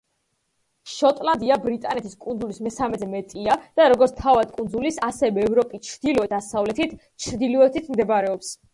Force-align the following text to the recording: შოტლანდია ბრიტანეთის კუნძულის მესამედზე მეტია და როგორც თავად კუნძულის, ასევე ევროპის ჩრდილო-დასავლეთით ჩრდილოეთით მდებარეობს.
შოტლანდია 0.93 1.57
ბრიტანეთის 1.65 2.15
კუნძულის 2.23 2.61
მესამედზე 2.69 3.11
მეტია 3.13 3.59
და 3.83 3.87
როგორც 3.95 4.17
თავად 4.23 4.57
კუნძულის, 4.59 5.01
ასევე 5.13 5.47
ევროპის 5.51 5.87
ჩრდილო-დასავლეთით 5.93 7.01
ჩრდილოეთით 7.29 7.97
მდებარეობს. 7.97 8.57